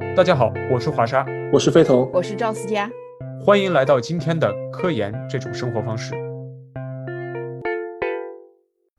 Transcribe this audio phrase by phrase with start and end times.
[0.00, 2.90] 大家好，我是华沙，我是飞腾，我是赵思佳，
[3.44, 6.14] 欢迎来到今天的科研这种生活方式。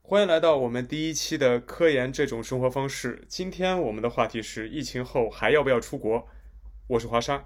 [0.00, 3.24] 欢迎来到我们第一期的科研这种生活方式。
[3.28, 6.26] 今天我们的话题是疫情后还要不要出国？
[6.86, 7.44] 我是华沙。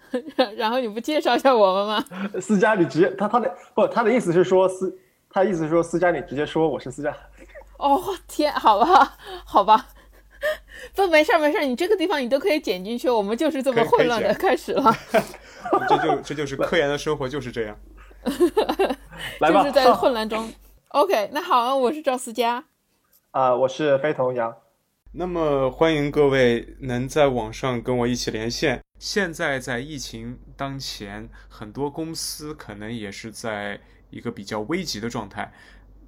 [0.56, 2.04] 然后你不介绍一下我们吗？
[2.40, 4.96] 思佳，你直接他他的不，他的意思是说思，
[5.28, 7.14] 他的意思是说思佳，你直接说我是思佳。
[7.78, 9.88] 哦天，好吧，好吧。
[10.94, 13.08] 不，没事儿，没事儿，你这个地方你都可以剪进去。
[13.08, 14.94] 我们就是这么混乱的开始了。
[15.88, 17.78] 这就这就是科研的生活，就是这样。
[19.40, 20.52] 来吧，就是在混乱中。
[20.88, 22.64] OK，那好，我是赵思佳。
[23.30, 24.54] 啊，我是飞腾杨。
[25.12, 28.80] 那么欢迎各位能在网上跟我一起连线。
[28.98, 35.52] 现在在疫情当前，很多公司可能也是在一个比较危急的状态，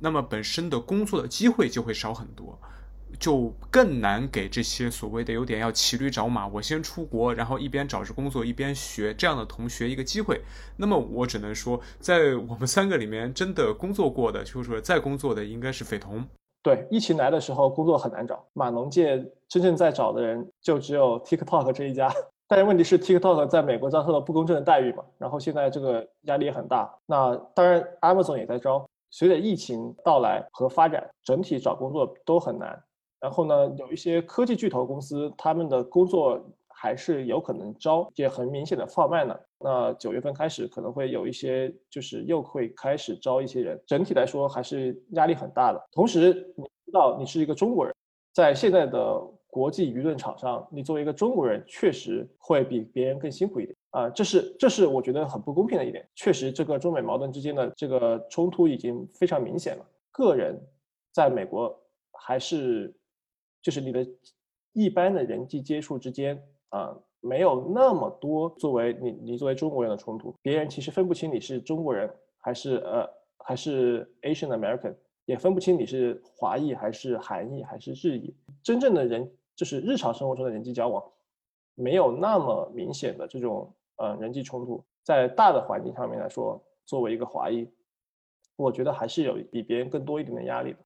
[0.00, 2.58] 那么本身的工作的机会就会少很多。
[3.18, 10.40] 就更难给这些所谓的有点要骑驴找马，我先出国，然后一边找着工作一边学这样的同学一个机会。
[10.76, 16.24] 那么我只能说，在我们三个里面，真的工作过的，就是说在工作的应该是斐童。
[16.62, 22.10] 对，疫情来的时候工作很难找，码农界真正在找的人就只有 TikTok 这一家。
[22.46, 26.94] 但是问题是，TikTok 在美国遭受了不公正的待遇嘛，然后现在这个压力也很大。
[27.06, 28.86] 那当然，Amazon 也在招。
[29.10, 32.82] 随着疫情到来和发展，整体找工作都很难。
[33.24, 39.40] 然后呢，有一些科技巨头公司，他们的工作还是有可能招，也很明显的放慢了。
[39.58, 43.82] 那九月份开始可能会有一些，就是又会开始招一些人。
[43.86, 45.82] 整体来说还是压力很大的。
[45.90, 47.94] 同时，你知道你是一个中国人，
[48.34, 54.10] 在现在的国际舆论场上，你作为一个中国人，确实会比别人更辛苦一点啊。
[54.10, 56.06] 这是这是我觉得很不公平的一点。
[56.14, 59.86] 确实，这个中美矛盾之间的这个冲突已经非常明显了。
[60.10, 60.60] 个人
[61.10, 61.74] 在美国
[62.12, 62.94] 还是。
[63.64, 64.06] 就是你的
[64.74, 74.94] 一般的人际接触之间啊，没有那么多作为你你作为中国人的冲突，别人其实分不清你是中国人还是呃还是 Asian American，
[75.24, 78.36] 也分不清你是华裔还是韩裔还是日裔。
[78.62, 81.02] 真正的人就是日常生活中的人际交往，
[81.74, 84.84] 没有那么明显的这种呃人际冲突。
[85.02, 87.66] 在大的环境上面来说，作为一个华裔，
[88.56, 90.78] 我觉得还是有比别人更多一点的压力的。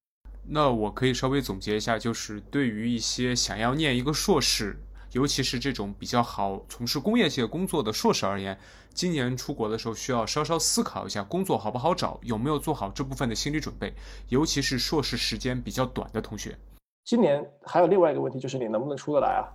[0.51, 4.75] 那我可以稍微总结一下，就是对于一些想要念一个硕士，
[5.11, 8.57] 尤其是这种比较好从事工业界工作的硕士而言，
[8.91, 13.93] 今年出国的时候需要稍稍思考一下工作好不好找，有没有做好这部分的心理准备，
[14.29, 16.57] 尤其是硕士时间比较短的同学。
[17.05, 19.45] 今年还有另外一个问题，就是你能不能出得来啊？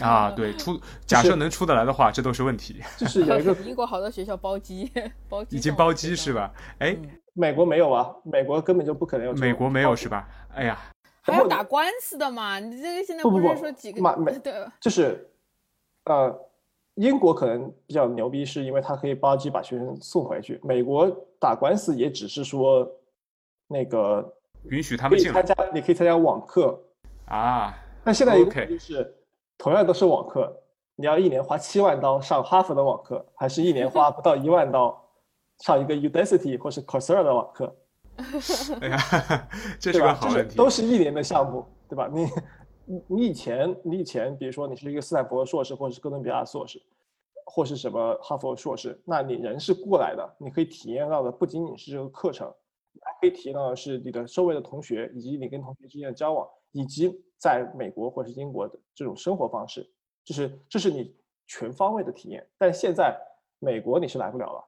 [0.00, 2.80] 啊，对，出 假设能出得来的话，这都是问题。
[2.96, 4.90] 就是有一个 英国好多学校包机，
[5.28, 6.50] 包机已经包机是吧？
[6.78, 6.96] 哎。
[7.40, 9.32] 美国没有啊，美国根本就不可能有。
[9.32, 10.28] 美国没有是吧？
[10.54, 10.78] 哎呀，
[11.22, 12.58] 还要打官司的嘛？
[12.58, 14.02] 你这个现在不是说几个？
[14.18, 15.26] 美对，就是，
[16.04, 16.38] 呃，
[16.96, 20.60] 英国可能比较牛逼，是因为他可以包机把学生送回去。
[20.62, 22.86] 美国打官司也只是说，
[23.66, 24.34] 那个
[24.68, 26.78] 允许他们参加，你可以参加网课
[27.24, 27.74] 啊。
[28.04, 29.14] 那现在一个就是
[29.56, 30.54] 同样都是网课，
[30.94, 35.02] 你要一年花七万刀上哈佛的网课，还是一年花不到一万刀？
[35.60, 37.76] 上一个 Udacity 或是 Coursera 的网课，
[38.80, 38.98] 哎呀，
[39.78, 40.56] 这是个好问题。
[40.56, 42.10] 都是一年的项目，对吧？
[42.12, 42.26] 你
[42.86, 46.82] 你你以前你以前，比如说你是一个斯坦福的硕士，或者是哥伦比亚硕士，
[47.44, 52.48] 或是什么哈佛硕士，那你人是过来的，你可以体验到的不仅仅是这个课程，
[53.02, 59.86] 还可以体验到的是你的周围的同学，以及你跟同学之间的交往，以及在美国或者是英国的这种生活方式，
[60.24, 61.14] 就是这是你
[61.46, 62.46] 全方位的体验。
[62.56, 63.14] 但现在
[63.58, 64.64] 美国你是来不了了。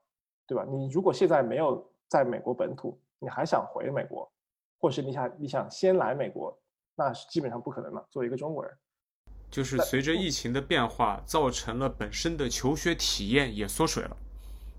[0.47, 0.65] 对吧？
[0.69, 4.31] 你如果现在没有在美国本土，你还想回美国，
[4.79, 6.55] 或是你想你想先来美国，
[6.95, 8.07] 那是基本上不可能了。
[8.11, 8.77] 作为一个中国人，
[9.51, 14.17] 就是随着疫情的变化，造成了本身的求学体验也缩水了。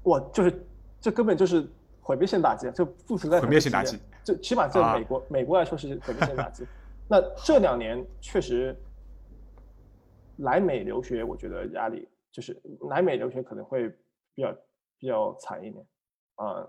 [0.03, 0.65] 我就是
[0.99, 1.65] 这根本就是
[2.01, 3.97] 毁灭性打击，这不存在毁灭性打击。
[4.23, 6.65] 这起码在美国美国来说是毁灭性打击。
[7.09, 8.75] 那这两年确实
[10.37, 13.89] 来美留学，我觉得压力就是来美留学可能会
[14.35, 14.53] 比较。
[15.03, 15.85] 比较惨一点，
[16.35, 16.65] 啊，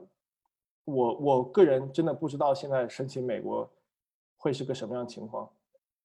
[0.85, 3.71] 我我个人真的不知道现在申请美国
[4.37, 5.49] 会是个什么样的情况。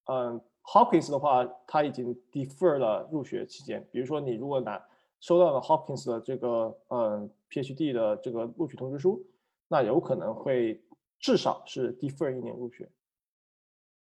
[0.05, 3.83] 嗯，Hopkins 的话，他已经 defer 了入学期间。
[3.91, 4.79] 比如说，你如果拿
[5.19, 9.25] 收到了 Hopkins 的这个嗯 PhD 的这个录取通知书，
[9.67, 10.79] 那有可能会
[11.19, 12.87] 至少是 defer 一年入学。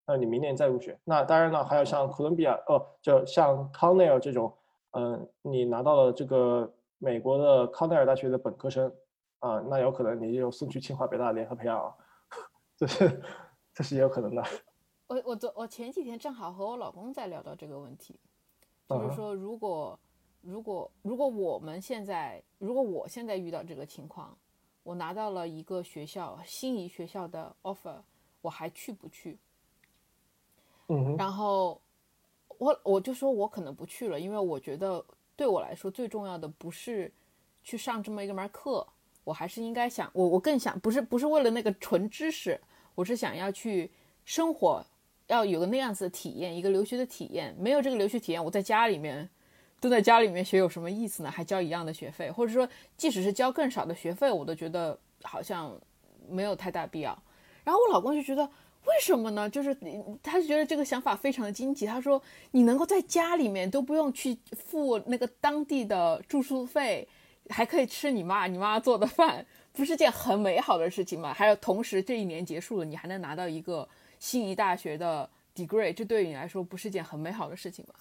[0.08, 0.98] 那你明年再入学。
[1.04, 4.52] 那当然了，还有像哥伦比亚，哦，就像康奈尔这种，
[4.94, 6.74] 嗯，你拿到了这个。
[6.98, 8.92] 美国的康奈尔大学的本科生，
[9.40, 11.96] 啊，那有可能你就送去清华北大联合培养啊，
[12.76, 13.22] 这是
[13.74, 14.44] 这是也有可能的。
[15.08, 18.20] 我我昨我前几天正好和我老公在聊到这个问题，
[18.90, 20.00] 就是说，如果
[20.42, 24.38] 如果如果我们现在，如果我现在遇到这个情况，
[24.84, 28.02] 我拿到了一个学校心仪学校的 offer，
[28.42, 29.38] 我还去不去？
[30.90, 31.82] 嗯，然后
[32.58, 35.06] 我我就说我可能不去了，因为我觉得
[35.38, 37.10] 对我来说最重要的不是
[37.64, 38.86] 去上这么一个门课，
[39.24, 42.60] 我还是应该想我我更想不是不是为了那个纯知识，
[42.96, 43.90] 我是想要去
[44.26, 44.86] 生活，
[45.28, 47.56] 要有个那样子的体验，一个留学的体验。
[47.58, 49.30] 没有这个留学体验，我在家里面
[49.80, 51.32] 都在家里面学有什么意思呢？
[51.32, 52.68] 还交一样的学费，或者说
[52.98, 55.80] 即使是交更少的学费，我都觉得好像
[56.28, 57.18] 没有太大必要。
[57.64, 58.50] 然后我老公就觉得。
[58.88, 59.50] 为什么呢？
[59.50, 59.76] 就是
[60.24, 61.86] 他觉得这个想法非常的惊奇。
[61.86, 67.06] 他说：“你能够在家里面都不用去付那个当地的住宿费，
[67.50, 71.34] 还可以吃你妈你妈做的饭，不是件很美好的事情吗？
[71.34, 73.88] 还有，同时这一年结束了，你还能拿到一个
[74.20, 77.94] 心仪大学的 degree，这对于你来说不是件很美好的事情吗？”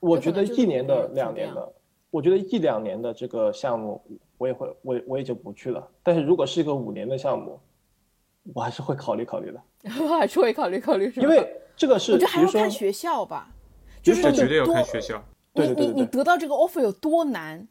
[0.00, 1.72] 我觉得一年的、两年的，
[2.10, 4.00] 我觉得一两年的这个项目，
[4.36, 5.90] 我也会，我我也就不去了。
[6.02, 7.58] 但是如果是一个五年的项目，
[8.54, 9.60] 我还是会考虑考虑的。
[9.88, 13.48] 还是会考虑考虑，因为这个是，我觉得还要看学校吧，
[14.02, 15.22] 就是绝对要看学校。
[15.52, 17.66] 你你你得到这个 offer 有多难？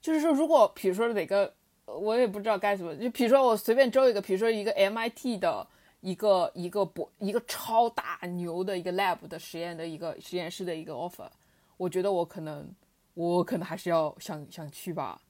[0.00, 1.52] 就是说，如果比如说哪个，
[1.86, 5.66] 我也不知道该怎么，就比如说我随便招一个，比如说一个 MIT 的
[6.00, 11.28] 一个一个博一个超大牛的一个 lab 的实验的一个实验室的一个 offer，
[11.76, 12.66] 我觉得我可能
[13.14, 15.20] 我可能还是要想想去吧。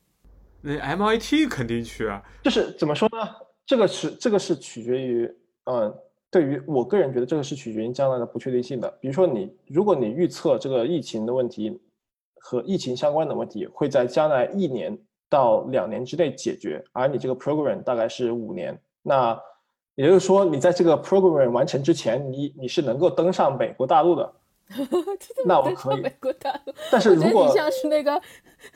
[0.60, 3.36] 那 MIT 肯定去啊，就是怎么说呢？
[3.66, 5.32] 这个是这个是取决于，
[5.64, 5.92] 嗯。
[6.30, 8.88] 对于我个人觉得，这个是取决于将来的不确定性的。
[9.00, 11.80] 比如说，你如果你预测这个疫情的问题
[12.36, 14.96] 和疫情相关的问题会在将来一年
[15.28, 19.36] 到两年之内解决，而你这个 program 大概是五年，那
[19.96, 24.32] 也就是说，你在这个 program 完成之前，你你是能够登上美国大陆的。
[25.44, 26.00] 那我可以。
[26.00, 26.72] 美国大陆。
[26.92, 28.22] 但是如果你像是那个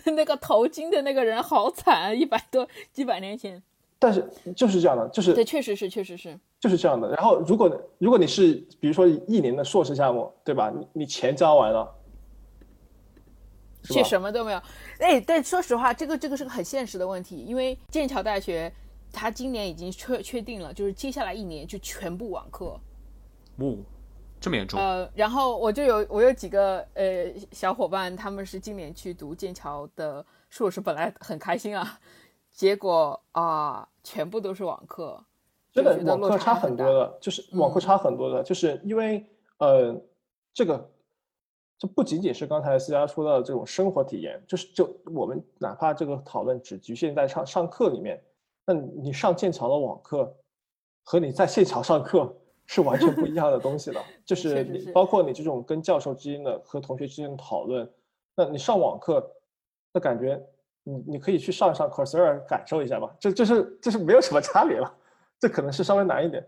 [0.13, 3.63] 那个淘金的那个人，好惨，一百多几百年前。
[3.99, 7.09] 但是就是这样的，就是对，确实是，确实是，就是这样的。
[7.11, 10.71] 然后，如果如果你是比如说一年的硕士项目，对吧？
[10.71, 11.95] 你你钱交完了，
[13.85, 14.63] 却什么都没有。
[14.99, 18.71] 哎，但说实话，这个这个是个很现实的问题，因为剑桥大学
[19.13, 22.79] 它今年已经确确定了，就是接下来一年就全部网课。
[23.57, 23.77] 哦，
[24.41, 24.79] 这么严重？
[24.79, 31.99] 呃，然后我就有我有几个呃小伙伴，他们是今年去读剑桥的硕士，本来很开心啊，
[32.55, 33.87] 结果啊。
[34.07, 35.19] 全部都是网课，
[35.73, 39.25] 真的网课差很多的，就是网课差很多的，就是因为
[39.57, 39.99] 呃，
[40.53, 40.91] 这个
[41.79, 48.23] 这不仅仅是刚才思佳说到的这种生活体验，就是就我们哪怕这个讨论只局限在上上课里面，
[48.67, 50.31] 那你上剑桥的网课
[51.03, 52.31] 和你在现场上课
[52.67, 57.91] 是完全不一样的东西的， 就是你包括你这种跟教授之间的和同学之间的讨论，
[58.37, 59.27] 那你上网课，
[59.95, 60.47] 那感觉。
[60.85, 64.95] 你你可以去上一上 Coursera 感受一下吧，这这是这是没有什么差别了，
[65.41, 66.47] 这可能是稍微难一点。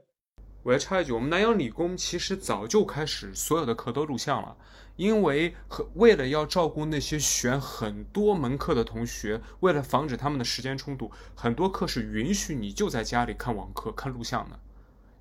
[0.62, 4.56] 我要插一句，我们南洋理工其实早就开始所有的课都录像了，
[4.96, 14.58] 因为和为了要照顾那些选很多门课的同学，为了防止他们的时间冲突，很多课是允许你就在家里看网课、看录像的，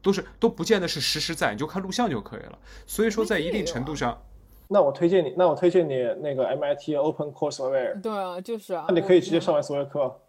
[0.01, 2.57] 都是都不见得是实时在，你就看录像就可以了。
[2.87, 4.21] 所以说，在一定程度上。
[4.67, 8.01] 那我推荐你，那我推荐你那个 MIT Open Courseware。
[8.01, 8.85] 对啊，就是啊。
[8.87, 10.19] 那你可以直接上完所有课。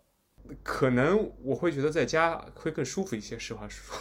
[0.63, 3.97] 可能我会觉得在家会更舒服一些，实话实说。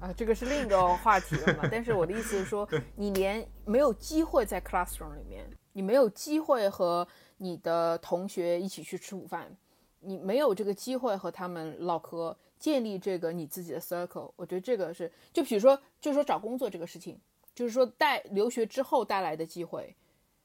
[0.00, 1.68] 啊，这个是另一个话题了嘛？
[1.70, 9.56] 但是我的意思是说，你连没有机会在 classroom 里面，你没有机会和你的同学一起去吃午饭，
[10.00, 14.32] 你没有这个机会和他们唠嗑，建立这个你自己的 circle。
[14.36, 17.18] 我觉得这个是，就比如说，就说找工作这个事情。
[17.58, 19.96] 就是说带留学之后带来的机会，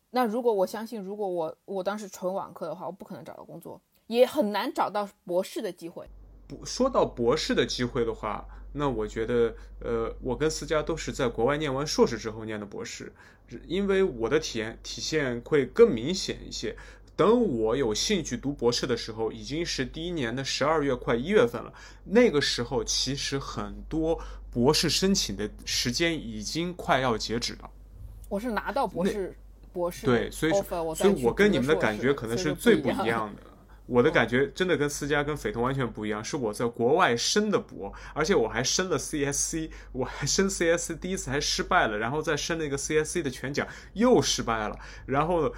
[0.10, 6.10] 那如果我相信，如果我我当时纯网课的话，我不可能找到工作，也很难找到博士的机会。
[6.48, 13.13] 不说到博士的机会的话，那我觉得，呃，我跟思佳都是在国外念完硕士之后念的博士，
[13.67, 16.75] 因为我的体验体现会更明显一些。
[17.15, 21.72] 等我有兴趣读博士的时候，已经是第一年的十二月快一月份了。
[22.03, 27.70] 那个时候，其实很多博士申请的时间已经快要截止了。
[28.29, 29.38] 我是拿到博士
[29.72, 33.43] 博士对，所以所以，我跟你们的感觉可能是最不一样的。
[33.86, 45.53] 我的感觉真的跟思佳跟斐彤完全不一样，是我在国外申的博，而且我还申了 CSC，我还申 CSC 第一次还失败了，然后再申那个 CSC 的全奖又失败了，然后。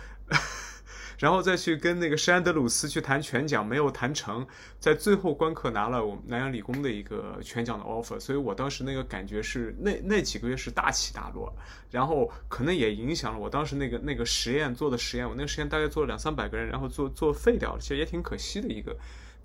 [1.18, 4.46] 然后再去跟那个施安德鲁斯去谈全奖，没有谈成，
[4.80, 11.54] 在最后关课拿了我们南洋理工的一个全奖的 offer，所以我当时那个感觉是那那几个月是大起大落，
[11.90, 18.96] 然后可能也影响了我当时那个那个实验做的实验，我那个实验大概做了两三百个人，然后做做废掉了，其实也挺可惜的一个，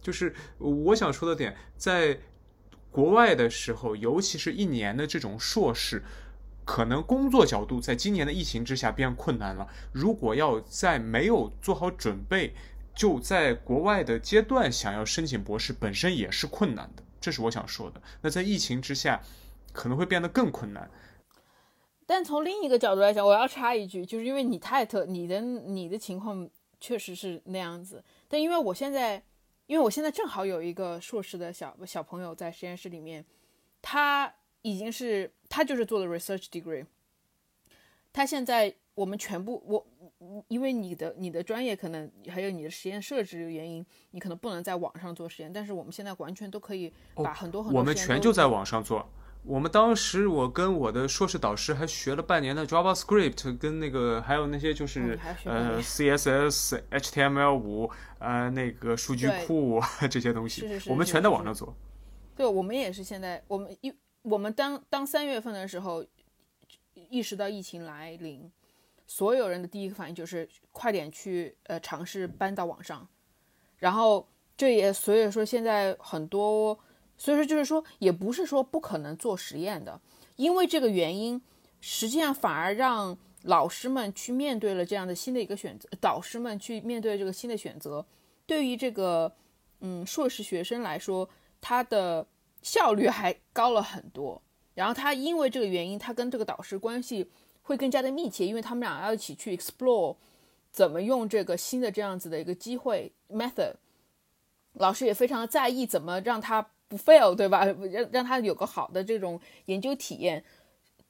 [0.01, 2.19] 就是我想说的点，在
[2.91, 6.03] 国外的时候，尤其是一年的这种硕士。
[6.65, 9.67] 可能工作角度在今年的疫情之下变困难了。
[9.93, 12.55] 如果要在没有做好准备，
[12.95, 17.03] 就在国外的阶段想要申请博士，本身也是困难的。
[17.21, 18.01] 这是我想说的。
[18.23, 19.21] 那在疫情之下，
[19.73, 20.89] 可能会变得更困难。
[22.07, 26.49] 但从另一个角度来讲，我要插一句，就是因为你太特，你的你的情况
[26.81, 28.05] 确实是那样子。
[28.29, 29.23] 但因为我现在，
[29.67, 33.25] 因为我现在正好有一个硕士的小小朋友在实验室里面，
[33.83, 34.33] 他。
[34.63, 36.87] 已经是他就是做的 research degree，
[38.13, 39.85] 他现在我们全部我
[40.47, 49.07] 因为你的你的专业可能还有你的实验设置的原因，你可能不能在网上做实验，但是我们现在完全都可以把很多很多我们全就在网上做。
[49.43, 61.75] 我们当时我跟我的硕士导师还学了半年的 JavaScript，跟那个还有那些就是呃 CSS、HTML 五呃那个数据库 这些东西，我们全在网上做。
[62.37, 63.93] 对，我们也是现在我们一。
[64.23, 66.05] 我们当当三月份的时候，
[67.09, 68.51] 意识到疫情来临，
[69.07, 73.09] 所有人的第一个反应就是快点去呃尝试搬到网上，
[73.79, 76.79] 然后这也所以说现在很多，
[77.17, 79.99] 所以说就是说也不是说不可能做实验的，
[80.37, 81.41] 因为这个原因，
[81.81, 88.05] 实际上反而让老师们去面对了这样的新的一个选择，导师们去面对这个新的选择，
[88.45, 89.33] 对于这个
[89.81, 91.27] 嗯硕士学生来说，
[91.61, 92.27] 他的。
[92.63, 94.43] 效率还高了很多，
[94.75, 97.31] 然后他因为这个原因，他跟这个导师关系
[97.63, 100.17] 会更加的密切，因为他们俩要一起去 explore
[100.71, 103.75] 怎么用这个新的这样子的一个机会 method。
[104.75, 107.65] 老师也非常的在意怎么让他不 fail，对吧？
[107.91, 110.45] 让让他有个好的这种研究体验，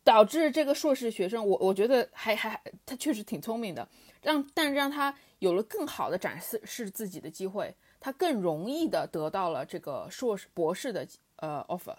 [0.03, 3.87] 导致这个硕士学生，我我觉得还还他确实挺聪明的，
[4.23, 11.07] 让但让他有了更好的展示是自己的机会，他更容易的得到了这个硕士博士的。
[11.41, 11.97] 呃，offer，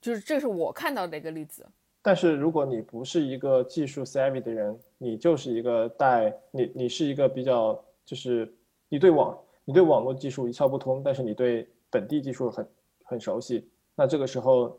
[0.00, 1.66] 就是这是我看到的一个例子。
[2.00, 8.52] 但是如果你不是一个技术 savvy 的人，你就是一个带你，你是一个比较，就是
[8.88, 12.68] 你对网，你对网络技术一窍不通，但是你对本地技术很
[13.04, 14.78] 很熟悉，那这个时候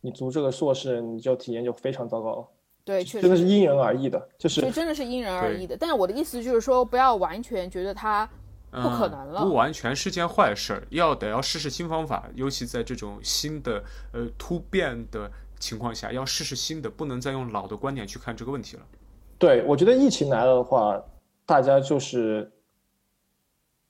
[0.00, 2.48] 你读这个硕士，你就体验就非常糟糕了。
[2.84, 5.76] 对，确实真的是因人而异的，就是真的是因人而异的。
[5.76, 8.28] 但是我的意思就是说，不要完全觉得他。
[8.70, 13.82] 不可能了，不完全是件坏事儿，要得要试试新方法，尤其在这种新的
[14.12, 18.82] 呃突变的情况下，要试试新的，不能再用老的观点去看这个问题了。
[19.38, 21.02] 对，我觉得疫情来了的话，
[21.46, 22.50] 大家就是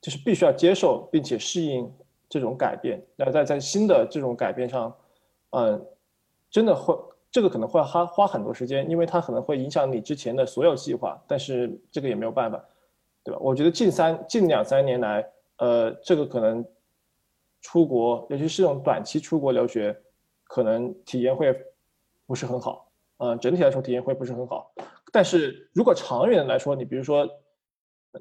[0.00, 1.92] 就是必须要接受并且适应
[2.28, 3.04] 这种改变。
[3.16, 4.94] 那在在新的这种改变上，
[5.50, 5.84] 嗯，
[6.50, 6.96] 真的会
[7.32, 12.64] 这个可能会花花很多时间，因为它可能会影响你之前的所有计划，但是这个也没有办法。
[13.28, 13.38] 对吧？
[13.42, 16.64] 我觉得近三近两三年来，呃，这个可能
[17.60, 19.94] 出国，尤其是这种短期出国留学，
[20.44, 21.54] 可能体验会
[22.26, 22.90] 不是很好。
[23.18, 24.72] 嗯，整体来说体验会不是很好。
[25.12, 27.28] 但是如果长远来说，你比如说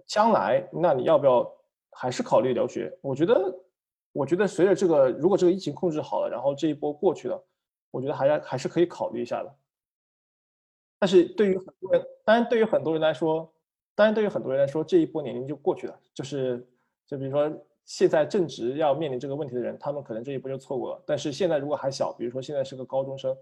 [0.05, 1.49] 将来，那你要不要
[1.91, 2.93] 还是考虑留学？
[3.01, 3.55] 我觉得，
[4.11, 7.41] 我觉得随着这个，如果这个疫情控制好了，然后这一波过去了，
[7.91, 9.55] 我觉得还还是可以考虑一下的。
[10.99, 13.49] 但是对于很多人，当然对于很多人来说。
[13.97, 15.99] 当然，对于很多人来说，这一波年龄就过去了。
[16.13, 16.63] 就是，
[17.07, 17.51] 就比如说
[17.83, 21.03] 现在正值要面临这个问题的人，他们可能这一波就错过了。
[21.03, 23.35] 但是现在如果还小，比如说现在是个高中生，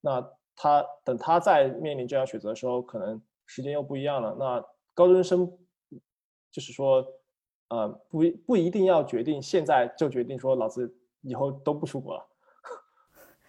[0.00, 4.36] 那他等他再面临这样选择的时候，可能时间又不一样了。
[4.38, 5.52] 那高中生
[6.52, 7.04] 就是说，
[7.70, 12.24] 呃，不不一定要决定现在就决定说老子以后都不出国了。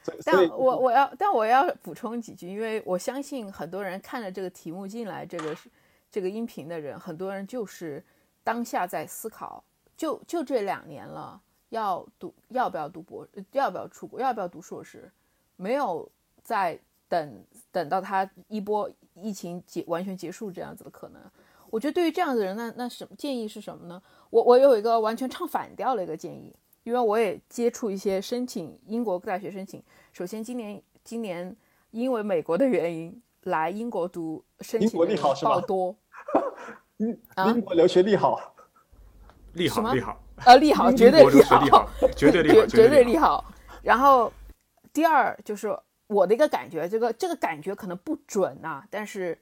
[0.25, 5.69] 但我我要但我要补充几句，因为我相信很多人看了这个题目进来，这个是。
[6.09, 8.03] 这个音频的人，很多人就是
[8.43, 9.63] 当下在思考，
[9.95, 15.11] 就就这两年了，要读要不要读博，要不要出国，要不要读硕士，
[15.57, 16.09] 没有
[16.41, 21.21] 在等等到他一波疫情结完全结束这样子的可能。
[21.69, 24.01] 我觉得对于这样的人，那那什么建议是什么呢？
[24.29, 29.83] 我我有一个完全唱反调的一个建议，因为我也接触一些申请英国大学申请。
[30.13, 31.53] 首先，今年今年
[31.91, 33.21] 因为美国的原因。
[33.47, 35.95] 来英国读申请的报多，
[36.97, 38.53] 英英国留学利好，
[39.53, 43.45] 利好利好，呃利好绝对利好， 绝对利好，绝对利好。
[43.81, 44.31] 然后
[44.91, 45.77] 第二就是
[46.07, 49.37] 我的一个感觉，这个这个感觉可能不准啊，但是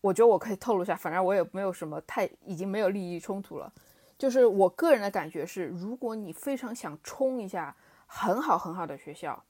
[0.00, 3.72] 我觉得我可以透露一下，反正我也没有什么太已经没有利益冲突了。
[4.16, 7.74] 就是我个人的感觉是，如果你非常想冲一下
[8.06, 9.42] 很好很好的学校，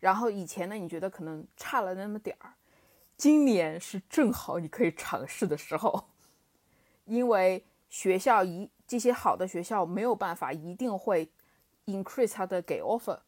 [0.00, 2.52] 然后以前呢你觉得可能差了那么点儿，
[3.16, 6.10] 今年是正好你可以尝试的时候，
[7.06, 11.30] 因为学校一这些好的学校没有办法一定会
[11.86, 13.18] increase 它的给 offer，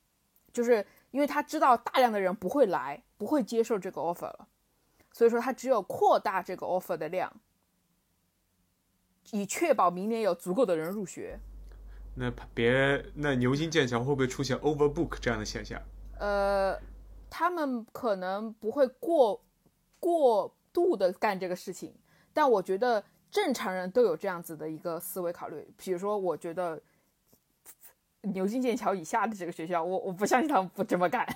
[0.53, 4.49] 就是因为他知道大量的人不会来，不会接受这个 offer 了，
[5.13, 7.33] 所以说他只有扩大这个 offer 的量。
[9.33, 11.39] 以确保明年有足够的人入学。
[12.15, 15.83] 那别，那牛津、剑桥会不会出现 overbook 这样的现象？
[16.19, 16.81] 呃，
[17.29, 19.45] 他们可能不会过
[20.01, 21.95] 过度的干这个事情，
[22.33, 25.67] 但我觉得正常人都有这样子的一个思维考虑。
[25.77, 26.81] 比如说，我觉得
[28.23, 31.27] 牛津、剑桥以下的这个学校，我我不相信他们不这么干。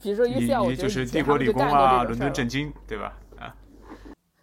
[0.00, 3.16] 比如说 UCL，我觉得就是帝国理工啊、伦敦政经，对吧？
[3.38, 3.54] 啊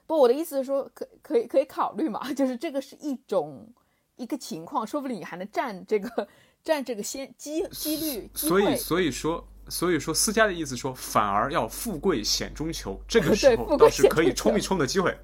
[0.08, 3.68] 不，我的意思是说，可可以可以考虑嘛， 就是这个是一种
[4.16, 6.28] 一个情况，说不定你还能占这个
[6.64, 8.30] 占这个先机几率。
[8.34, 15.16] 所以所以说所以说，私家的意思说，反而要富贵险中求，这个 时候倒是可以冲一冲的机会。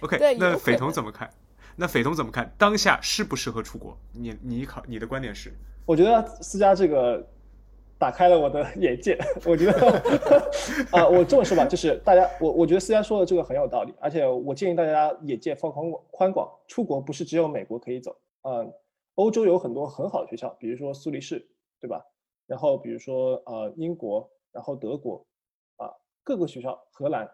[0.00, 1.30] OK，那匪童怎么看？
[1.76, 2.54] 那匪童怎么看？
[2.58, 3.96] 当下适不适合出国？
[4.12, 5.52] 你你考你的观点是？
[5.86, 7.26] 我觉得私家这个。
[7.96, 10.02] 打开了我的眼界，我觉得
[10.90, 18.66] 啊， 我这么说吧，就是大家，我我觉得思佳说的这个很有道理，而且我建议大家眼界放宽宽广，出国不是只有美国可以走啊，
[19.14, 21.48] 欧洲有很多很好的学校，比如说苏黎世，
[21.80, 22.04] 对吧？
[22.46, 25.24] 然后比如说呃英国，然后德国，
[25.76, 25.90] 啊
[26.22, 27.30] 各个学校，荷兰，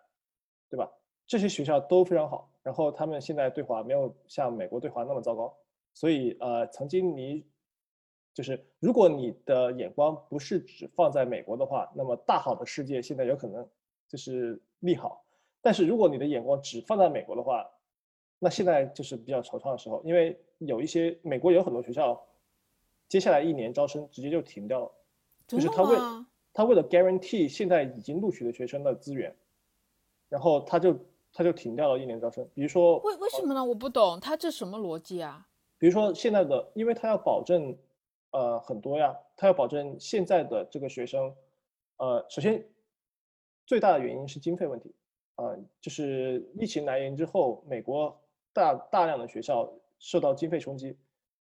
[0.69, 0.91] 对吧？
[1.27, 5.57] 这些学校都非常好，然后他们现在对华没有像美国对华那么糟糕，
[5.95, 7.47] 所以呃曾经你。
[8.33, 13.69] 就是如果你的眼光不是只放在美国的话，那么大好的世界现在有可能
[14.09, 15.27] 就是利好。
[15.61, 17.69] 但是如果你的眼光只放在美国的话，
[18.39, 22.25] 那现在就是比较惆怅的时候，因为有一些美国有很多学校，
[23.09, 24.93] 接下来一年招生直接就停掉了，
[25.59, 25.97] 就是他为
[26.53, 29.35] 他为了 guarantee 现在已经录取的学生的资源，
[30.29, 30.97] 然后他就
[31.33, 32.47] 他就停掉了一年招生。
[32.55, 33.65] 比如说为为什么呢？
[33.65, 35.47] 我不懂他这什么逻辑啊？
[35.79, 37.77] 比如说现在的，因为他要保证。
[38.33, 41.35] 呃，很多呀，他要保证现在的这个学生，
[41.97, 42.65] 呃，首先
[43.67, 44.95] 最大的原因是经费问题，
[45.35, 48.17] 呃，就是疫情来临之后，美国
[48.53, 50.97] 大大量的学校受到经费冲击，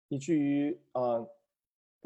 [0.06, 1.28] 以至于呃，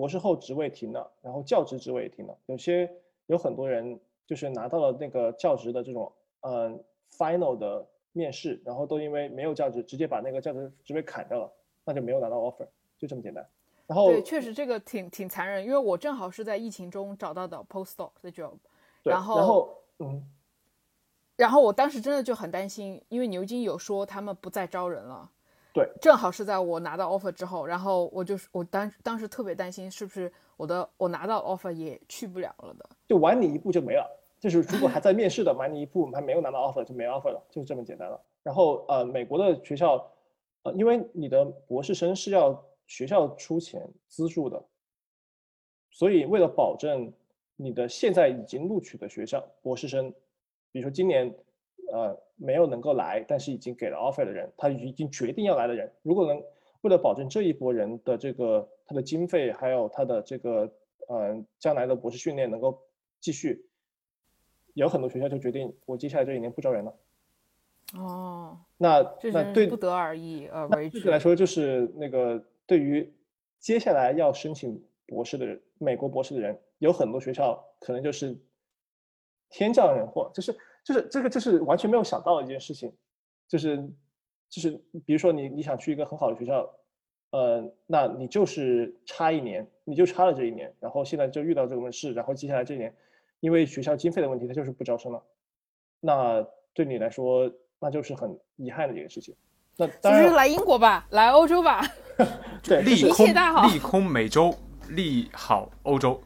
[0.00, 2.90] 博士后职位停了，然后教职职位也停了，有些
[3.26, 6.10] 有很多人就是拿到了那个教职的这种
[6.40, 6.74] 呃
[7.12, 11.52] final 的面试，然后都因为没有教职，直接把那个教职职位砍掉了，
[11.84, 13.46] 那就没有拿到 offer，就这么简单。
[13.86, 18.56] 然后对，确实这个挺挺残忍，因为我正好是在疫情中找到的 postdoc 的 job，
[19.02, 20.24] 然后然后嗯，
[21.36, 25.30] 然后我当时真的就很担心，因为牛津有说他们不再招人了，
[25.72, 34.06] 对，正好是在我拿到 offer 之后，然后我就是我当当时特别担心是不是我的我拿到 offer 也去不了了的，就晚你一步就没了，
[34.38, 38.20] 就是如果还在面试的 晚你一步还没有拿到 offer 就没 offer 了，就是这么简单了。
[38.42, 40.10] 然后呃，美国的学校
[40.62, 42.64] 呃，因为你的博士生是要。
[42.90, 44.60] 学校出钱资助的，
[45.92, 47.12] 所以为了保证
[47.54, 50.12] 你的现在已经录取的学校博士生，
[50.72, 51.32] 比如说今年
[51.92, 56.42] 呃没有能够来，但是已经给了 offer 的人，他已经决定要来的人，如果能
[56.82, 60.72] 为了保证这一波人的这个他的经费还有他的这个
[61.08, 62.80] 呃将来的博士训练能够
[63.20, 63.66] 继续，
[64.74, 66.94] 有很多学校就决定我接下来这一年不招人了。
[67.94, 72.44] 哦，那那对不得而已呃，具体来说就是那个。
[72.66, 73.12] 对于
[73.58, 78.38] 接下来要申请博士的人，美国博士的人，有很多学校可能就是
[79.48, 80.56] 天降人祸，就是
[80.90, 82.92] 就是这个就是完全没有想到的一件事情，
[83.46, 83.76] 就是
[84.48, 84.70] 就是
[85.06, 86.68] 比如说你你想去一个很好的学校，
[87.30, 92.92] 呃，那你就是差一年，你就差了这一年，然后现在就遇到这个问事，然后接下来这一年，
[93.38, 95.22] 因为学校经费的问题，它就是不招生了，
[96.00, 97.48] 那对你来说
[97.78, 99.32] 那就是很遗憾的一个事情。
[99.76, 101.86] 那当然来英国吧，来欧洲吧。
[102.64, 103.26] 对，利空
[103.72, 104.52] 利空美洲，
[104.88, 106.20] 利好欧洲，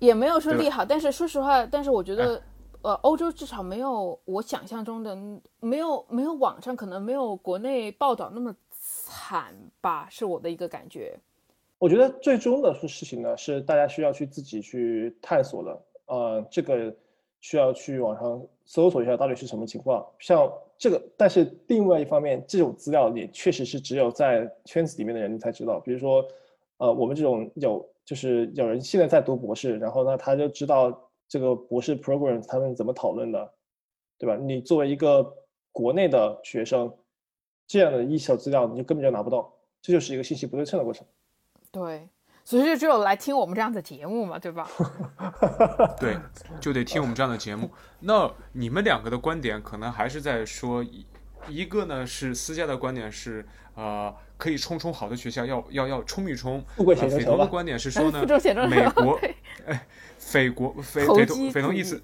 [0.00, 0.84] 也没有说利好。
[0.84, 2.42] 但是说实话，但是我觉得，
[2.82, 5.16] 呃，欧洲至少没有我想象中的，
[5.60, 11.18] 没有没有网上可能没有国内报道那么惨吧，是我的一个感觉。
[11.78, 15.82] 我觉得最终的事情呢，是大家需要去自己去探索的。
[16.06, 16.94] 呃，这个
[17.40, 20.52] 需要去网上搜索一下到底是什么情况，像。
[20.78, 25.78] 这个，但是另外一方面，这种资料也确实是只有在圈子里面的人才知道。
[25.78, 26.26] 比如说，
[26.78, 30.90] 呃，我们这种有就是有人现在在读博士，然后呢，他就知道
[31.32, 33.54] 这个博士 program 他们怎么讨论的，
[34.18, 34.36] 对吧？
[34.36, 35.26] 你作为一个
[35.72, 36.94] 国内的学生
[37.66, 41.06] 这样的一手资料，你就根本就拿不到，这就是一个信息不对称的过程。
[41.70, 42.06] 对，
[42.44, 44.68] 所以就只有来听我们这样的节目嘛，对吧？
[45.98, 46.18] 对，
[46.60, 47.70] 就得听我们这样的节目。
[48.00, 51.06] 那你们两个的观点可能还是在说，一
[51.48, 53.42] 一个呢是私家的观点是，
[53.74, 56.64] 呃，可以冲冲好的学校，要要要冲一冲。
[56.74, 58.26] 富贵呃险中求吧匪童的观点是 说呢
[58.68, 59.86] 美国对，哎，
[60.18, 62.02] 匪国匪投匪机主义童匪童意思。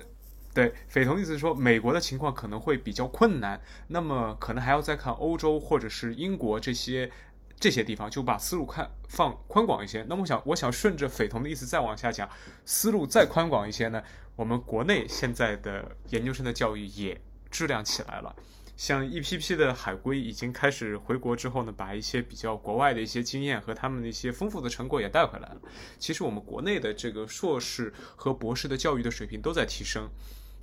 [0.54, 7.10] 对，匪童意思是说，美国的情况可能会比较困难，那么可能还要再看欧洲或者是英国这些
[7.58, 10.04] 这些地方，就把思路看放宽广一些。
[10.08, 12.28] 那么我想，我想顺着匪童的意思再往下讲，
[12.64, 14.00] 思路再宽广一些呢，
[14.36, 17.20] 我们国内现在的研究生的教育也
[17.50, 18.34] 质量起来了。
[18.78, 25.60] 像一批批的海归已经开始回国之后呢，把一些比较国外的一些经验和他们的一些丰富的成果也带回来了。
[25.98, 30.08] 其实我们国内的这个硕士和博士的教育的水平都在提升。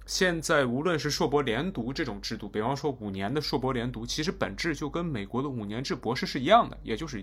[0.05, 7.21] 现在无论是硕博连读这种制度，比方说五年的硕博连读，其实本质就跟美国的五年制博士是一样的，也就是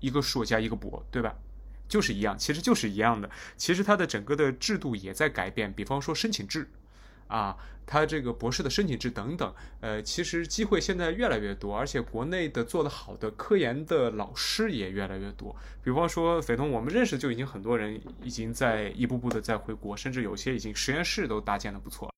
[0.00, 1.32] 一个硕加一个博，对吧？
[1.88, 3.30] 就是一样，其实就是一样的。
[3.56, 6.68] 其实它的整个的制度也在改变，比方说申请制，
[7.28, 15.54] 啊，他这个博士的申请制等等，呃，其实机会现在越来越多，而且国内的做得好的科研的老师也越来越多。
[15.82, 22.12] 比方说，匪东，我们认识就已经很多人已经在一步步的在回国，甚至有些已经实验室都搭建的不错了。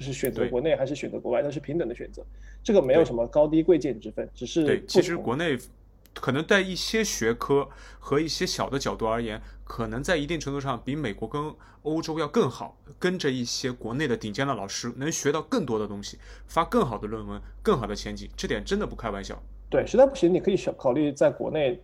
[0.00, 2.26] 就是选择国内还是选择国外，都是平等的选择，
[2.64, 5.56] 这个没有什么高低贵贱之分，只是对，其实国内
[6.14, 12.78] 可能在一些学科和一些小的角度而言，可能在一定程度上比美国跟欧洲要更好。
[12.98, 19.42] 跟着一些国内的顶尖的老师，能学到更多的东西，发更好的论文，更好的前景，这点真的不开玩笑。
[19.68, 21.78] 对，实在不行，你可以考虑在国内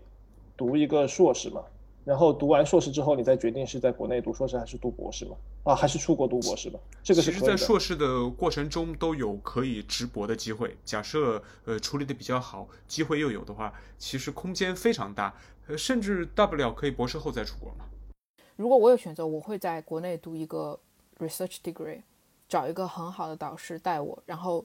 [0.56, 1.62] 读一个硕士嘛，
[2.04, 7.44] 然后读完硕士之后，你再决定是在国内读硕士还是读博士嘛，啊，还是出国读博士吧，这个是其实。
[7.44, 10.76] 在硕士的过程中都有可以直博的机会。
[10.84, 15.34] 假设呃处理的比较好，机会又有的话，其实空间非常大，
[15.68, 17.84] 呃，甚至大不了可以博士后再出国嘛。
[18.56, 20.78] 如果我有选择，我会在国内读一个
[21.18, 22.00] research degree，
[22.48, 24.64] 找一个很好的导师带我，然后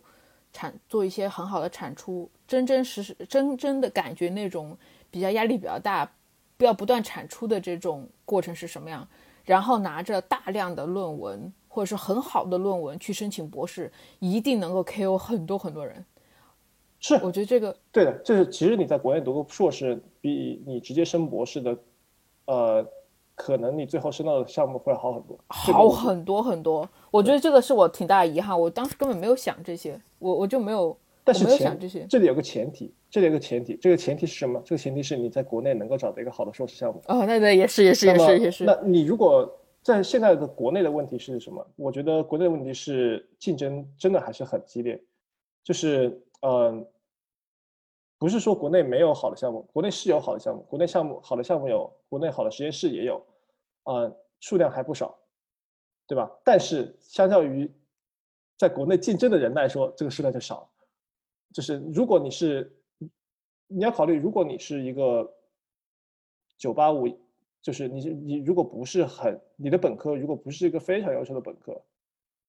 [0.51, 4.77] 产做一些很好的产出，真真实实、真真的感觉那种
[5.11, 6.11] 比较压力比较大，不
[6.63, 9.07] 要不断产出的这种过程是什么样，
[9.43, 16.05] 然后拿着大量的论文或者是很好的论文去申请博士，一定能够 KO 很多很多人。
[16.99, 21.77] 是我觉得这个对的，就是其实你在国内读个硕士，比你直接升博士的，
[22.45, 22.87] 呃，
[23.35, 25.37] 可能你最后升到的项目会好很多。
[25.49, 34.61] 好很多很多，我觉得这个是我挺大的遗憾，我当时根本没有想这些，我我就没有，但是前想这里有个前提，这里有个前提，这个前提是什么？
[34.63, 37.01] 这个前提是你在国内能够找到一个好的硕士项目。
[37.07, 41.67] 哦，那那也是也是也是也是，那你如果在现在的国内的问题是什么？
[41.75, 45.03] 我觉得国内的问题是竞争真的还是很激烈，
[45.63, 46.09] 就是
[46.41, 46.87] 嗯、呃
[48.17, 53.21] 不是说国内没有好的项目，国内是有好的项目，国内项目好的项目有，国内好的实验室也有，
[53.83, 54.09] 啊、
[54.39, 55.17] 数量还不少，
[56.07, 56.31] 对吧？
[56.43, 57.69] 但是相较于
[58.57, 60.69] 在国内竞争的人来说，这个数量就少。
[61.55, 62.69] 就是如果你是，
[63.67, 65.33] 你要考虑，如果你是一个
[66.57, 67.07] 九八五，
[67.61, 71.81] 就是你是你如果不是很你的本科如果不是一个非常优秀的本科，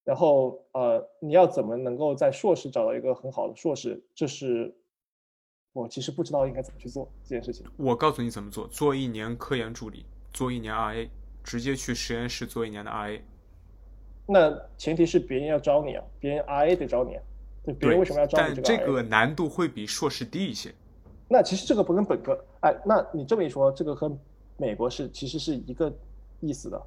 [0.03, 4.77] 然后呃你要怎么能够在硕士找到一个很好的硕士，这是
[5.73, 7.65] 我其实不知道应该怎么去做这件事情。
[7.77, 11.09] 我告诉你怎么做：做一年科研助理，做一年 RA，
[11.45, 13.21] 直接去实验室做一年的 RA。
[14.27, 17.23] 那前提是别人要招你啊，别人 RA 得招你啊，
[17.67, 20.73] 对，别人为什么要招这个这个难度会比硕士低一些。
[21.29, 24.11] 那其实这个不跟本科，哎，那你这么一说，这个和
[24.57, 25.93] 美国是其实是一个
[26.41, 26.81] 意思的。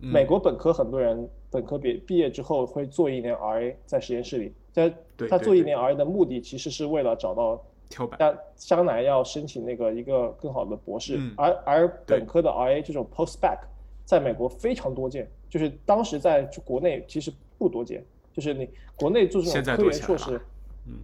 [0.00, 0.10] 嗯。
[0.10, 4.90] 美国本科很多人本科毕毕业之后会做一年 RA 在实验室里，在
[5.28, 11.34] 他做一年 RA 的目的其实是为了找到跳板，但将来要申请那个一个更好的博士，嗯。
[11.36, 13.58] 而而本科的 RA 这种 postback
[14.06, 20.40] 在美国非常多见，就是当时在国内其实不多见，就是你国内做这种科研硕士，
[20.86, 21.00] 嗯，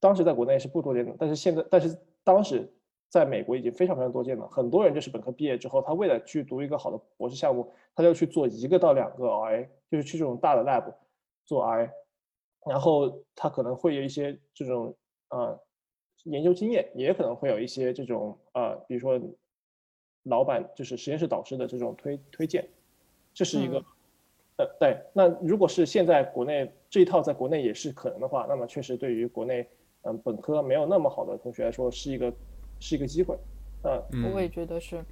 [0.00, 2.70] 当时在国内是不多见的，但是现在但是当时
[3.08, 10.94] 在美国已经非常非常多见了，很多人就是本科毕业之后，他为了去读一个好的博士项目，他就去做一个到两个 RA，就是去这种大的 lab
[11.44, 11.90] 做 RA，
[12.66, 14.94] 然后他可能会有一些这种
[15.30, 15.58] 呃
[16.24, 19.20] 研究经验，也可能会有一些这种呃，比如说
[20.24, 22.68] 老板就是实验室导师的这种推推荐，
[23.32, 23.84] 这是一个、嗯
[24.58, 24.96] 呃对。
[25.12, 29.66] 那如果是现在国内这一套在国内也是可能的话，那么确实对于国内
[30.02, 32.32] 嗯、本科没有那么好的同学来说是一个
[32.78, 33.36] 是一个机会，
[33.82, 35.04] 呃嗯我也觉得是。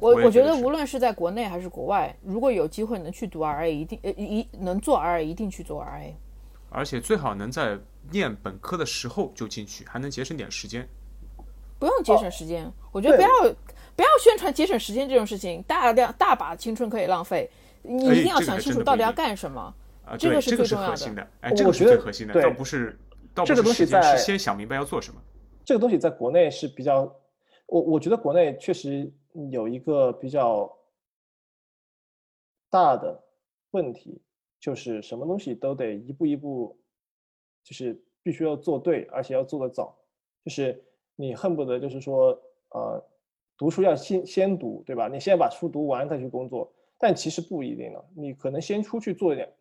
[0.00, 6.12] 我我觉得是我觉得无论是在国内还是国外，如果有机会能去读 RA，一定呃一能做 RA 一定去做 RA。
[6.70, 7.78] 而且最好能在
[8.10, 10.86] 念本科的时候就进去，还能节省点时间。
[11.78, 13.28] 不用节省时间，我觉得不要
[13.96, 17.50] 不要宣传节省时间这种事情，大量大把青春可以浪费，
[17.82, 19.74] 你一定要想清楚到底要干什么。
[20.04, 21.28] 啊，这个是最重要的。
[21.40, 22.98] 哎，这个是最核心的，倒不是，
[23.32, 25.20] 倒不是时间，是先想明白要做什么。
[25.64, 27.02] 这个东西在国内是比较，
[27.66, 29.08] 我我觉得国内确实
[29.50, 30.68] 有一个比较
[32.68, 33.22] 大的
[33.70, 34.20] 问题，
[34.58, 36.76] 就是什么东西都得一步一步，
[37.62, 39.96] 就是必须要做对，而且要做得早，
[40.44, 42.36] 就是你恨不得就是说，
[42.70, 43.00] 呃，
[43.56, 45.06] 读书要先先读，对吧？
[45.06, 49.52] 你先把书读完再去工作，但其实不一定的，你可能先出去做一点。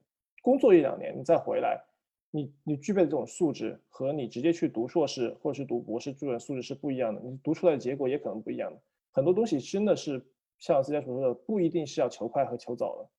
[0.43, 1.83] 工作一两年，你再回来，
[2.29, 8.79] 你你具备的这种素质和你直接去读硕士或者是读博士这种素质是不一样的，你读出来的结果也可能不一样的。
[9.11, 10.23] 很多东西真的是
[10.59, 13.09] 像思佳所说的，不一定是要求快和求早的。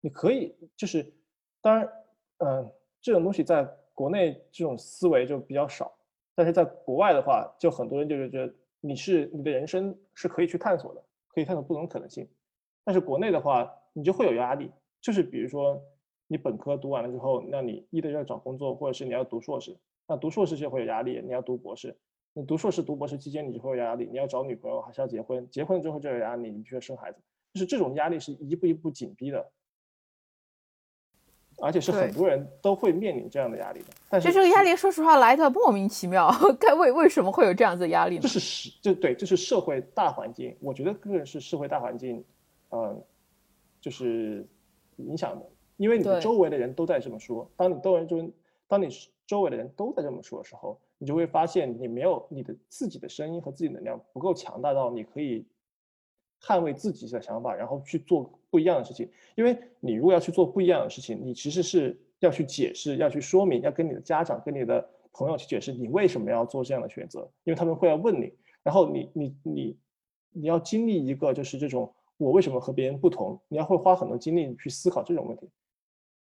[0.00, 1.06] 你可以就是，
[1.60, 1.88] 当然，
[2.38, 5.96] 嗯，这种东西在国内这种思维就比较少，
[6.34, 12.28] 但是在国外的话，就很多人就是觉得你是你的人生是可以去探索的，可以探索不同可能性。
[12.84, 15.82] 但是国内的话，你就会有压力，就是比如说。
[16.30, 19.74] 你本科读完了之后，那你一的要找工作，或者是你要读硕士，
[20.06, 21.22] 那读硕士就会有压力。
[21.24, 21.96] 你要读博士，
[22.34, 24.06] 你读硕士、读博士期间你就会有压力。
[24.12, 25.48] 你要找女朋友还是要结婚？
[25.50, 27.18] 结婚之后就有压力，你必须要生孩子，
[27.54, 29.50] 就是这种压力是一步一步紧逼的，
[31.62, 33.86] 而且是很多人都会面临这样的压力的。
[34.10, 38.20] 但是这个压力，说实话来的莫名其妙， 该为为什么会有这样子的压力呢？
[38.20, 40.54] 这是是，就对，这是社会大环境。
[40.60, 42.22] 我觉得个人是社会大环境，
[42.70, 43.02] 嗯，
[43.80, 44.46] 就是
[44.96, 45.46] 影响的。
[45.76, 48.30] 因为你周围的人都在这么说，当你周围就
[48.66, 48.88] 当你
[49.26, 55.46] 周围的人都在这么说的时候，你就会发现你没有你的自己的声音和自己能量不够强大到你可以
[56.42, 59.08] 捍卫自己的想法，然后去做不一样的事情。
[59.36, 68.32] 因为你如果要去做不一样的事情，你其实是要去解释、要去说明、要跟你的家长、跟你的朋友去解释你为什么要做这样的选择，因为他们会要问你，
[68.64, 69.78] 然后你你你
[70.32, 75.48] 你要经历一个就是这种我为什么和别人不同，你要会花很多精力去思考这种问题。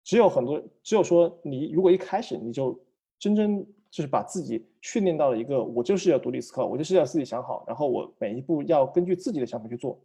[0.05, 2.79] 只有很多，只有说你如果一开始你就
[3.19, 9.99] 真正就是把自己训练到了一个，我就是要独立思考，我就是要自己想好，然后我每一步要根据自己的想法去做，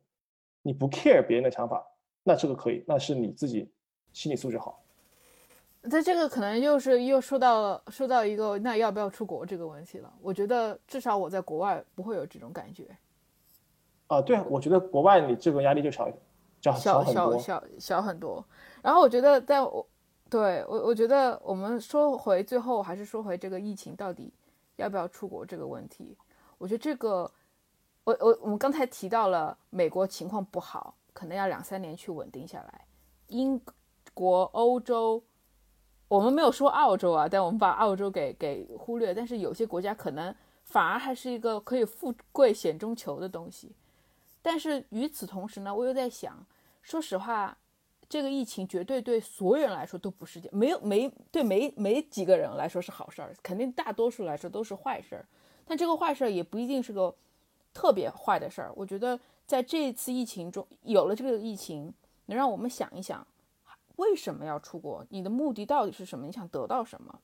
[0.61, 1.85] 你不 care 别人的想法，
[2.23, 3.69] 那这个可以，那是你自己
[4.11, 4.83] 心理素质好。
[5.81, 10.13] 那这个可能又是又说到说到一个那要不要出国这个问题了。
[10.21, 12.87] 我觉得至少我在国外不会有这种感觉。
[14.15, 16.21] 啊，对啊，我觉得国外你这个压力就小一点，
[16.62, 18.43] 小小小小小很多。
[18.82, 19.86] 然后我觉得在我。
[20.30, 24.34] 对我，我觉得我们说回最后，还是说回这个疫情到底
[24.78, 26.17] 要不要出国这个问题。
[26.58, 27.30] 我觉得这个，
[28.04, 32.88] 我我我们刚才提到了美国情况不好，可能要两三年去稳定下来。
[33.28, 33.62] 英
[34.15, 35.21] 国、欧洲，
[36.08, 39.13] 我们没有说澳洲啊，但我们把澳洲给给忽略。
[39.13, 43.76] 但是有些国家可能反而还是一个可以富贵险中求的东西。
[44.43, 46.45] 但是与此同时呢，我又在想，
[46.84, 47.58] 说实话。
[48.10, 55.25] 这个疫情绝对对所有人来说都不是件没有没对没没几个人来说是好事儿，肯定大多数来说都是坏事儿。
[55.65, 57.15] 但这个坏事儿也不一定是个
[57.73, 58.71] 特别坏的事儿。
[58.75, 61.91] 我觉得在这次疫情中，有了这个疫情，
[62.27, 63.25] 能让我们想一想，
[63.95, 65.03] 为什么要出国？
[65.10, 66.27] 你的目的到底是什么？
[66.27, 67.19] 你想得到什么？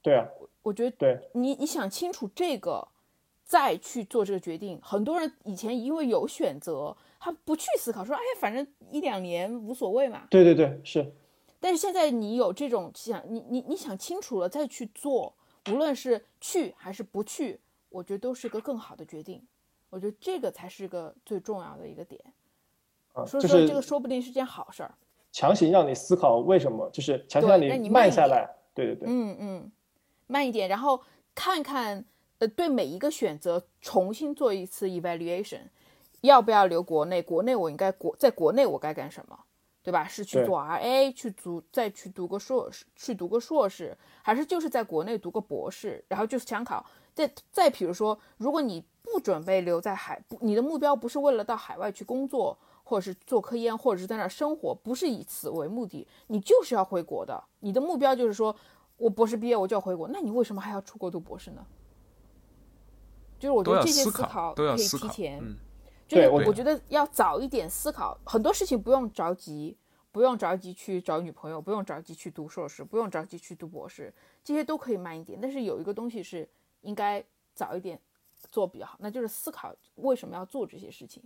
[0.00, 0.26] 对啊，
[0.62, 2.88] 我觉得对你你想清楚这个，
[3.50, 4.78] 再去做这个决定。
[4.80, 6.96] 很多人以前因为有选择。
[7.22, 10.22] 他不去思考，说哎，反正一两年无所谓嘛。
[10.30, 11.12] 对对对，是。
[11.60, 15.30] 但是现在你有这种想，你你你想清楚了再去做，
[15.70, 17.60] 无论是去还是不去，
[17.90, 19.42] 我觉得都是个更好的决定。
[19.90, 22.18] 我觉得这个才是个最重要的一个点。
[23.12, 24.94] 啊，所以说这个说不定是件好事儿。
[25.30, 28.48] 强行让你思考为什么，就是强行让你慢下来。
[28.72, 29.06] 对对对。
[29.10, 29.72] 嗯嗯，
[30.26, 30.98] 慢一点，然后
[31.34, 32.02] 看看，
[32.40, 35.60] 呃，对每一个选择重新做一次 evaluation。
[36.22, 37.22] 要不要留国内？
[37.22, 39.38] 国内我应该国在国内我该干什么，
[39.82, 40.06] 对吧？
[40.06, 46.84] 是去做 RA，去读再去读个硕士，去读个硕士，还是就是在国内读个博士，然后就是想考。
[47.14, 57.42] 再再比如说，如果你不准备留在海，你的目标不是为了到海外去工作，或者是做科研，或者是在那儿生活，不是以此为目的，你就是要回国的。
[57.60, 58.54] 你的目标就是说
[58.98, 61.64] 我博士毕业我就要回国，那你为什么还要出国读博士呢？
[63.40, 65.42] 就是我觉得这些思考可以提前。
[66.06, 69.76] 就是，我觉得要早一点思考很多事情，不用着急，
[70.10, 75.38] 不用着急去找女朋友，不用着急去读硕士，不用着急去读博士，这些都可以慢一点。
[75.40, 76.48] 但是有一个东西是
[76.80, 77.24] 应该
[77.54, 77.96] 早一点
[78.50, 81.22] 做比较好，那就是思考为什么要做这些事情。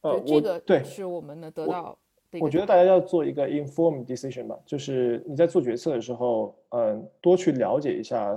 [0.00, 1.96] 呃，这个对是我们能得到
[2.40, 8.36] 我觉得大家要做一个 informed decision 吧，就是你在做决策的时候，嗯，多去了解一下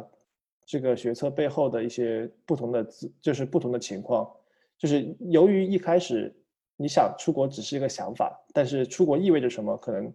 [0.67, 2.85] 这个决策背后的一些不同的，
[3.21, 4.29] 就是不同的情况。
[4.77, 6.31] 就是由于一开始
[6.75, 10.13] 你想出国只是一个想法，但是出国意味着什么可能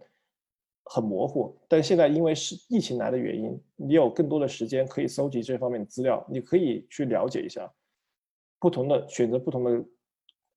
[0.85, 1.57] 很模糊。
[1.67, 7.69] 但现在因为是疫情来的原因，你有更多的时间可以搜集这方面的资料，你可以去了解一下
[8.59, 9.83] 不同的选择，不同的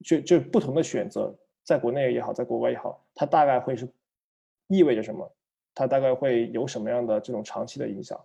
[0.04, 1.34] 就就不同的选择。
[1.64, 3.88] 在国内也好，在国外也好，它大概会是
[4.68, 5.28] 意味着什么？
[5.74, 8.22] 它大概会有什么样的这种长期的影响？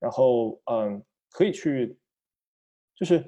[0.00, 1.96] 然后，嗯，可以去，
[2.94, 3.22] 就是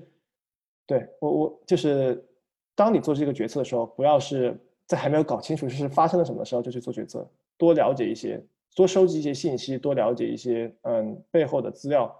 [0.86, 2.26] 对我我就是，
[2.74, 8.42] 当你做这个决策的时候，不要是在还没有搞清楚是发生了什么的时候就去做决策，多了解一些，
[8.74, 12.12] 多收集一些信息，多了解一些嗯背后的资料，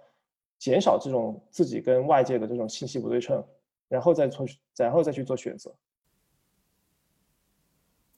[0.59, 3.45] 减少这种自己跟外界的这种信息不对称，
[3.89, 5.75] 然后再做，然后再去做选择。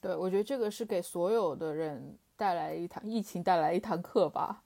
[0.00, 4.62] 对，我觉得这个是给所有的人带来一堂疫情带来一堂课吧。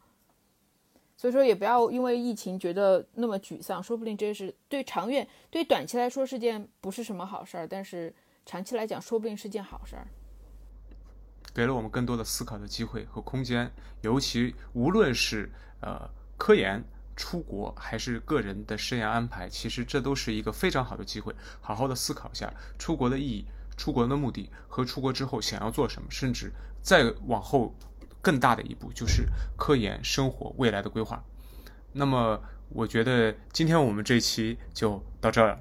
[1.16, 10.06] 所以说，也不要因为疫情觉得那么沮丧，说不定这是对长远、对短期来说是件不是什么好事儿，但是长期来讲，说不定是件好事儿。
[11.54, 15.50] 给了我们更多的思考的机会和空间，尤其无论是
[15.80, 16.84] 呃科研、
[17.16, 23.46] 出国，还是个人的生涯安排，其实这都是一个非常好的机会，好好的思考一下出国的意义。
[23.78, 26.50] 出国的目的和出国之后想要做什么，甚至
[26.80, 27.74] 再往后
[28.26, 29.24] 更大的一步就是
[29.56, 31.22] 科研、生活、未来的规划。
[31.92, 35.60] 那么，我觉得今天我们这期就到这儿了。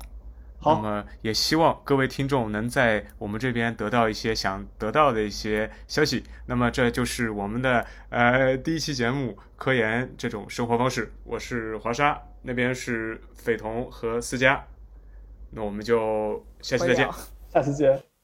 [0.58, 6.23] 好，那么也希望各位听众能在我们这边得到一些想得到的一些消息。
[6.47, 11.13] 那么，这就是我们的呃第一期节目科研这种生活方式。
[11.23, 14.65] 我是华沙，那边是斐童和思佳。
[15.51, 17.08] 那我们就下期再见。
[17.54, 18.14] 下期见。